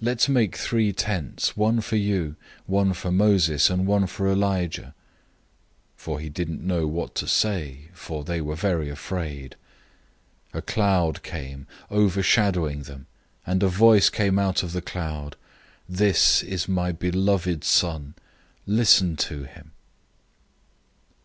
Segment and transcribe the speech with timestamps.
[0.00, 2.36] Let's make three tents: one for you,
[2.66, 4.94] one for Moses, and one for Elijah."
[5.96, 9.56] 009:006 For he didn't know what to say, for they were very afraid.
[10.52, 13.08] 009:007 A cloud came, overshadowing them,
[13.44, 15.34] and a voice came out of the cloud,
[15.88, 18.14] "This is my beloved Son.
[18.66, 19.72] Listen to him."